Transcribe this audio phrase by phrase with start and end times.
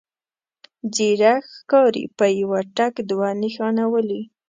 [0.93, 4.21] ځيرک ښکاري په يوه ټک دوه نښانه ولي.